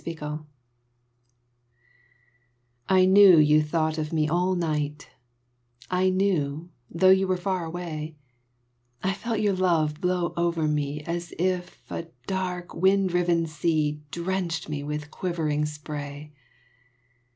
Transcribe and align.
Spray 0.03 0.17
I 2.89 3.05
knew 3.05 3.37
you 3.37 3.61
thought 3.61 3.99
of 3.99 4.11
me 4.11 4.27
all 4.27 4.55
night, 4.55 5.11
I 5.91 6.09
knew, 6.09 6.71
though 6.89 7.11
you 7.11 7.27
were 7.27 7.37
far 7.37 7.65
away; 7.65 8.17
I 9.03 9.13
felt 9.13 9.41
your 9.41 9.53
love 9.53 10.01
blow 10.01 10.33
over 10.35 10.67
me 10.67 11.01
As 11.01 11.33
if 11.37 11.83
a 11.91 12.07
dark 12.25 12.73
wind 12.73 13.11
riven 13.13 13.45
sea 13.45 14.01
Drenched 14.09 14.67
me 14.69 14.81
with 14.81 15.11
quivering 15.11 15.67
spray. 15.67 16.33